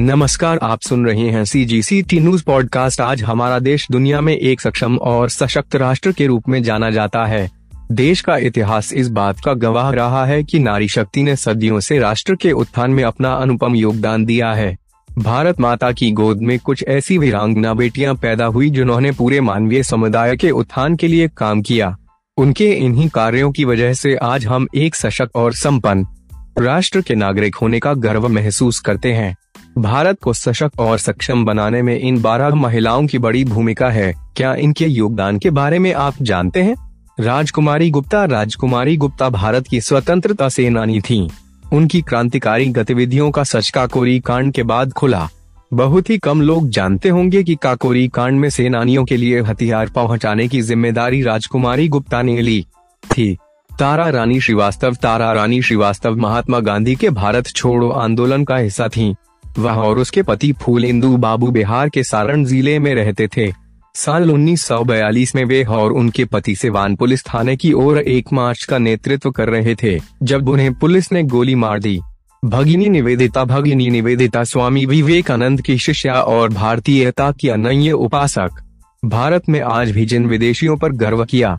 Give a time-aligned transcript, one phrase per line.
[0.00, 4.20] नमस्कार, आप सुन रहे हैं C G C T news podcast आज हमारा देश दुनिया
[4.20, 7.50] में एक सक्षम और सशक्त राष्ट्र के रूप में जाना जाता है।
[7.92, 11.98] देश का इतिहास इस बात का गवाह रहा है कि नारी शक्ति ने सदियों से
[11.98, 14.76] राष्ट्र के उत्थान में अपना अनुपम योगदान दिया है।
[15.18, 20.36] भारत माता की गोद में कुछ ऐसी वीरांगना बेटियाँ पैदा हुई जिन्होंने पूरे मानवीय समुदाय
[20.36, 21.96] के उत्थान के लिए काम किया।
[22.36, 26.06] उनके इन्हीं कार्यों की वजह से आज हम एक सशक्त और संपन्न
[26.58, 29.36] राष्ट्र के नागरिक होने का गर्व महसूस करते हैं।
[29.78, 34.54] भारत को सशक्त और सक्षम बनाने में इन बारह महिलाओं की बड़ी भूमिका है। क्या
[34.54, 36.74] इनके योगदान के बारे में आप जानते हैं?
[37.20, 41.28] राजकुमारी गुप्ता राजकुमारी गुप्ता भारत की स्वतंत्रता सेनानी थी।
[41.72, 45.28] उनकी क्रांतिकारी गतिविधियों का सच काकोरी कांड के बाद खुला।
[45.74, 50.48] बहुत ही कम लोग जानते होंगे कि काकोरी कांड में सेनानियों के लिए हथियार पहुँचाने
[50.48, 52.66] की ज़िम्मेदारी राजकुमारी गुप्ता ने ली
[53.04, 53.36] थी।
[53.70, 59.14] तारा रानी श्रीवास्तव, तारा रानी श्रीवास्तव महात्मा गांधी के भारत छोड़ो आंदोलन का हिस्सा थीं।
[59.58, 63.52] वह और उसके पति फूल इंदू बाबू बिहार के सारण ज़िले में रहते थे।
[63.94, 68.78] साल 1942 में वे और उनके पति सिवान पुलिस थाने की ओर एक मार्च का
[68.78, 71.98] नेतृत्व कर रहे थे, जब उन्हें पुलिस ने गोली मार दी।
[72.42, 78.62] भगिनी निवेदिता भगिनी निवेदिता स्वामी विवेकानंद की शिष्या और भारतीयता की अनन्य उपासक।
[79.02, 81.56] भारत में आज भी जिन विदेशियों पर गर्व किया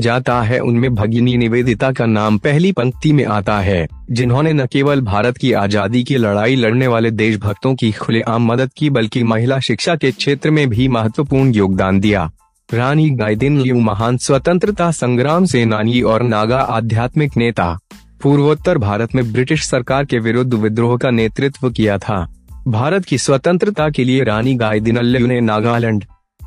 [0.00, 5.00] जाता है, उनमें भगिनी निवेदिता का नाम पहली पंक्ति में आता है, जिन्होंने न केवल
[5.00, 9.96] भारत की आज़ादी की लड़ाई लड़ने वाले देशभक्तों की खुलेआम मदद की, बल्कि महिला शिक्षा
[9.96, 12.30] के क्षेत्र में भी महत्वपूर्ण योगदान दिया।
[12.68, 17.76] रानी गाइदिन महान स्वतंत्रता संग्राम सेनानी और नागा आध्यात्मिक नेता।
[18.22, 22.26] पूर्वोत्तर भारत में ब्रिटिश सरकार के विरुद्ध विद्रोह का नेतृत्व किया था।
[22.68, 26.04] भारत की स्वतंत्रता के लिए रानी गाइदिनल्यू ने नागालैंड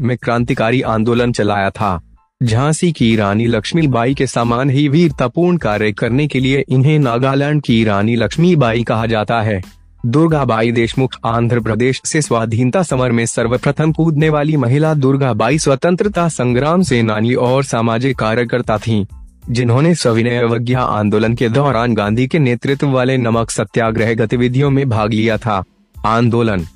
[0.00, 2.00] में क्रांतिकारी आंदोलन चलाया था।
[2.42, 7.84] झांसी की रानी लक्ष्मीबाई के समान ही वीरतापूर्ण कार्य करने के लिए इन्हें नागालैंड की
[7.84, 9.62] रानी लक्ष्मीबाई कहा जाता है।
[10.06, 16.82] दुर्गाबाई देशमुख आंध्र प्रदेश से स्वाधीनता समर में सर्वप्रथम कूदने वाली महिला दुर्गाबाई स्वतंत्रता संग्राम
[16.82, 19.04] सेनानी और सामाजिक कार्यकर्ता थीं,
[19.50, 25.12] जिन्होंने सविनय अवज्ञा आंदोलन के दौरान गांधी के नेतृत्व वाले नमक सत्याग्रह गतिविधियों में भाग
[25.12, 25.62] लिया था।
[26.06, 26.66] आंदोलन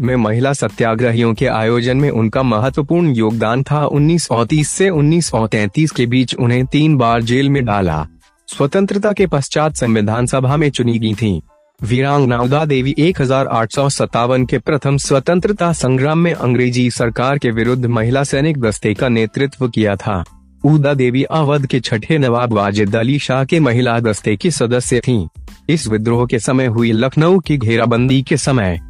[0.00, 6.34] में महिला सत्याग्रहियों के आयोजन में उनका महत्वपूर्ण योगदान था। 1930 से 1933 के बीच
[6.34, 8.06] उन्हें तीन बार जेल में डाला।
[8.48, 11.40] स्वतंत्रता के पश्चात संविधान सभा में चुनी गई थी।
[11.80, 17.38] वीरांगना उदा देवी एक हज़ार आठ सौ सत्तावन के प्रथम स्वतंत्रता संग्राम में अंग्रेज़ी सरकार
[17.38, 20.22] के विरुद्ध महिला सैनिक दस्ते का नेतृत्व किया था।
[20.64, 25.26] उदा देवी अवध के छठे नवाब वाजिद अली शाह के महिला दस्ते की सदस्य थीं।
[25.68, 28.80] इस विद्रोह के समय हुई लखनऊ की घेराबंदी के समय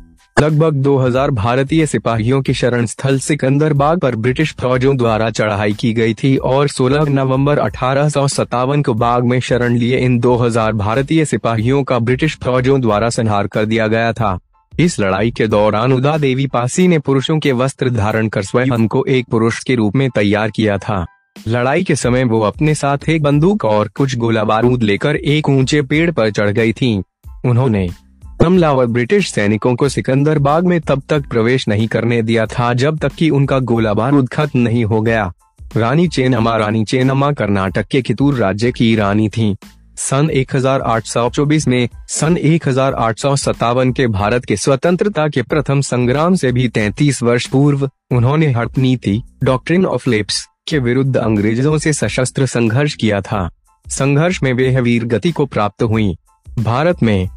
[0.40, 5.92] लगभग 2000 भारतीय सिपाहियों के शरण स्थल सिकंदर बाग पर ब्रिटिश फौजों द्वारा चढ़ाई की
[5.92, 10.72] गई थी और 16 नवंबर अठारह सौ सत्तावन को बाग में शरण लिए इन 2000
[10.72, 14.38] भारतीय सिपाहियों का ब्रिटिश फौजों द्वारा संहार कर दिया गया था।
[14.78, 19.04] इस लड़ाई के दौरान उदा देवी पासी ने पुरुषों के वस्त्र धारण कर स्वयं को
[19.08, 21.04] एक पुरुष के रूप में तैयार किया था।
[21.48, 25.82] लड़ाई के समय वो अपने साथ एक बंदूक और कुछ गोला बारूद लेकर एक ऊँचे
[25.82, 27.02] पेड़ पर चढ़ गई थी।
[27.44, 27.88] उन्होंने
[28.46, 32.98] हमलावर ब्रिटिश सैनिकों को सिकंदर बाग में तब तक प्रवेश नहीं करने दिया था जब
[32.98, 35.32] तक कि उनका गोला बारूद खत्म नहीं हो गया।
[35.76, 39.56] रानी चेन्नम्मा रानी चेन्नम्मा कर्नाटक के कितूर राज्य की रानी थी।
[39.96, 45.80] सन 1824 में सन एक हज़ार आठ सौ सत्तावन के भारत के स्वतंत्रता के प्रथम
[45.80, 51.78] संग्राम से भी 33 वर्ष पूर्व उन्होंने हट नीति डॉक्ट्रिन ऑफ़ लेप्स के विरुद्ध अंग्रेज़ों
[51.78, 53.48] से सशस्त्र संघर्ष किया था।
[53.86, 56.14] संघर्ष में वे वीर गति को प्राप्त हुई।
[56.46, 57.28] भारत में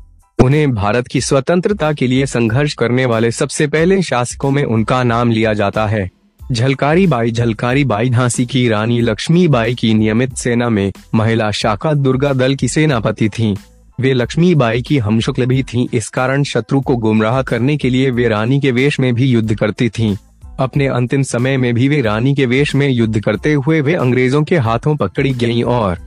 [0.44, 5.32] उन्हें भारत की स्वतंत्रता के लिए संघर्ष करने वाले सबसे पहले शासकों में उनका नाम
[5.32, 10.70] लिया जाता है झलकारी बाई झलकारी बाई झांसी की रानी लक्ष्मी बाई की नियमित सेना
[10.70, 13.56] में महिला शाखा दुर्गा दल की सेनापति थीं।
[14.00, 18.10] वे लक्ष्मी बाई की हमशुक्ल भी थीं, इस कारण शत्रु को गुमराह करने के लिए
[18.12, 20.16] वे रानी के वेश में भी युद्ध करती थीं।
[20.60, 24.44] अपने अंतिम समय में भी वे रानी के वेश में युद्ध करते हुए वे अंग्रेज़ों
[24.44, 25.98] के हाथों पकड़ी गई और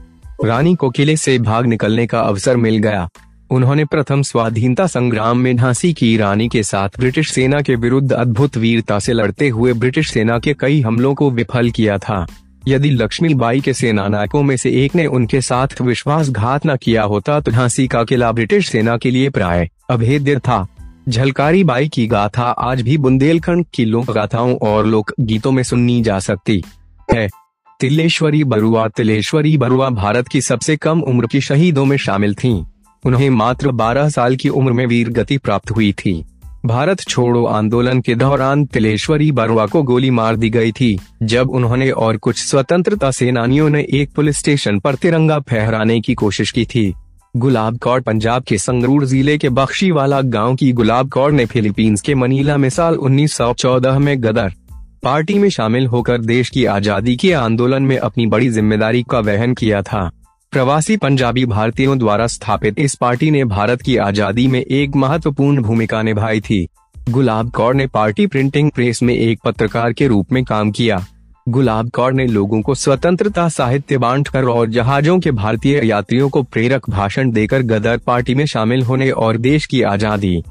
[0.45, 3.07] रानी को किले से भाग निकलने का अवसर मिल गया
[3.53, 8.57] उन्होंने प्रथम स्वाधीनता संग्राम में झांसी की रानी के साथ ब्रिटिश सेना के विरुद्ध अद्भुत
[8.57, 12.25] वीरता से लड़ते हुए ब्रिटिश सेना के कई हमलों को विफल किया था।
[12.67, 17.39] यदि लक्ष्मीबाई के सेना नायकों में से एक ने उनके साथ विश्वासघात न किया होता
[17.39, 20.65] तो झांसी का किला ब्रिटिश सेना के लिए प्राय अभेद्य था।
[21.09, 26.01] झलकारी बाई की गाथा आज भी बुंदेलखंड की लोक गाथाओं और लोक गीतों में सुननी
[26.01, 26.63] जा सकती
[27.15, 27.29] है।
[27.79, 32.63] तिलेश्वरी बरुआ तिलेश्वरी बरुआ भारत की सबसे कम उम्र की शहीदों में शामिल थीं।
[33.05, 36.23] उन्हें मात्र 12 साल की उम्र में वीर गति प्राप्त हुई थी।
[36.65, 41.89] भारत छोड़ो आंदोलन के दौरान तिलेश्वरी बरुआ को गोली मार दी गई थी, जब उन्होंने
[41.91, 46.93] और कुछ स्वतंत्रता सेनानियों ने एक पुलिस स्टेशन पर तिरंगा फहराने की कोशिश की थी।
[47.35, 52.15] गुलाब कौर पंजाब के संगरूर ज़िले के बख्शीवाला गाँव की गुलाब कौर ने फिलीपींस के
[52.15, 54.53] मनीला में साल 1914 में गदर
[55.03, 59.53] पार्टी में शामिल होकर देश की आज़ादी के आंदोलन में अपनी बड़ी ज़िम्मेदारी का वहन
[59.53, 60.09] किया था।
[60.53, 66.01] प्रवासी पंजाबी भारतीयों द्वारा स्थापित इस पार्टी ने भारत की आज़ादी में एक महत्वपूर्ण भूमिका
[66.01, 66.67] निभाई थी।
[67.09, 70.99] गुलाब कौर ने पार्टी प्रिंटिंग प्रेस में एक पत्रकार के रूप में काम किया।
[71.47, 76.89] गुलाब कौर ने लोगों को स्वतंत्रता साहित्य बांटकर और जहाजों के भारतीय यात्रियों को प्रेरक
[76.89, 80.41] भाषण देकर गदर पार्टी में शामिल होने और देश की आज़ादी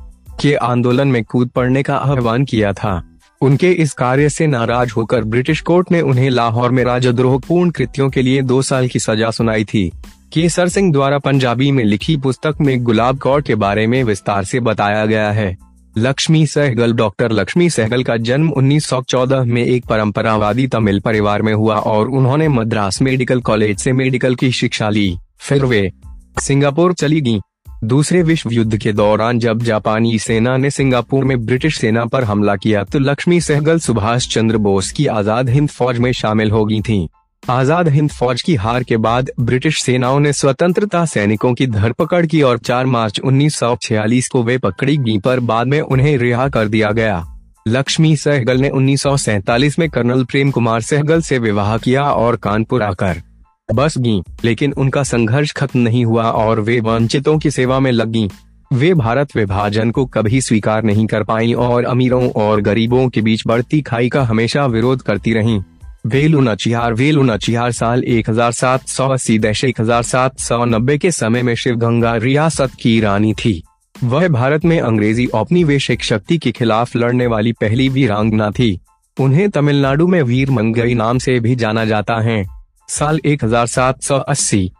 [0.40, 3.02] के आंदोलन में कूद पड़ने का आह्वान किया था।
[3.42, 8.10] उनके इस कार्य से नाराज़ होकर ब्रिटिश कोर्ट ने उन्हें लाहौर में राजद्रोह पूर्ण कृत्यों
[8.10, 9.92] के लिए दो साल की सजा सुनाई थी।
[10.32, 14.60] केसर सिंह द्वारा पंजाबी में लिखी पुस्तक में गुलाब कौर के बारे में विस्तार से
[14.60, 15.58] बताया गया है।
[15.98, 21.76] लक्ष्मी सहगल डॉक्टर लक्ष्मी सहगल का जन्म 1914 में एक परंपरावादी तमिल परिवार में हुआ
[21.76, 25.92] और उन्होंने मद्रास मेडिकल कॉलेज से मेडिकल की शिक्षा ली। फिर वे
[26.40, 27.40] सिंगापुर चली गईं।
[27.82, 32.55] दूसरे विश्व युद्ध के दौरान जब जापानी सेना ने सिंगापुर में ब्रिटिश सेना पर हमला
[32.56, 36.81] किया तो लक्ष्मी सहगल सुभाष चंद्र बोस की आज़ाद हिंद फौज में शामिल हो गई
[36.81, 37.08] थी।
[37.43, 42.43] आज़ाद हिंद फौज की हार के बाद ब्रिटिश सेनाओं ने स्वतंत्रता सैनिकों की धरपकड़ की
[42.43, 46.93] और 4 मार्च 1946 को वे पकड़ी गई, पर बाद में उन्हें रिहा कर दिया
[46.93, 47.25] गया।
[47.69, 53.23] लक्ष्मी सहगल ने 1947 में कर्नल प्रेम कुमार सहगल से विवाह किया और कानपुर आकर
[53.69, 58.09] बस गई लेकिन उनका संघर्ष खत्म नहीं हुआ और वे वंचितों की सेवा में लग
[58.09, 58.29] गईं।
[58.70, 63.43] वे भारत विभाजन को कभी स्वीकार नहीं कर पाई और अमीरों और गरीबों के बीच
[63.47, 65.61] बढ़ती खाई का हमेशा विरोध करती रहीं।
[66.06, 70.64] वेलु नचिहार वेलु नचिहार साल एक हज़ार सात सौ अस्सी दश एक हज़ार सात सौ
[70.64, 73.62] नब्बे के समय में शिवगंगा रियासत की रानी थी
[73.94, 78.79] वह भारत में अंग्रेज़ी औपनिवेशिक शक्ति के खिलाफ लड़ने वाली पहली वीरांगना थी
[79.17, 82.44] उन्हें तमिलनाडु में वीर मंगई नाम से भी जाना जाता है
[82.92, 84.70] साल 1780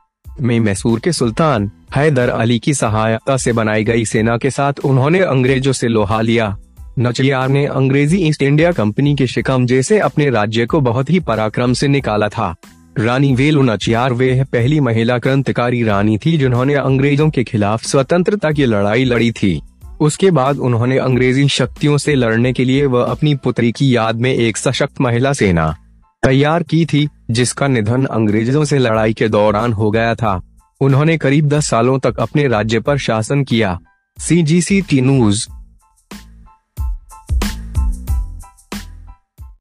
[0.41, 5.21] में मैसूर के सुल्तान हैदर अली की सहायता से बनाई गई सेना के साथ उन्होंने
[5.21, 6.57] अंग्रेज़ों से लोहा लिया।
[6.99, 11.73] नचियार ने अंग्रेज़ी ईस्ट इंडिया कंपनी के शिकंजे से अपने राज्य को बहुत ही पराक्रम
[11.73, 12.55] से निकाला था।
[12.99, 18.67] रानी वेलु नचियार वे पहली महिला क्रांतिकारी रानी थी जिन्होंने अंग्रेज़ों के खिलाफ स्वतंत्रता की
[18.67, 19.61] लड़ाई लड़ी थी।
[20.01, 24.35] उसके बाद उन्होंने अंग्रेज़ी शक्तियों से लड़ने के लिए वह अपनी पुत्री की याद में
[24.35, 25.77] एक सशक्त महिला सेना
[26.23, 30.41] तैयार की थी। जिसका निधन अंग्रेज़ों से लड़ाई के दौरान हो गया था।
[30.81, 33.79] उन्होंने करीब दस सालों तक अपने राज्य पर शासन किया।
[34.19, 35.47] सी जी सी टी न्यूज़